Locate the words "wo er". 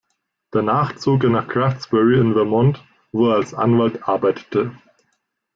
3.11-3.35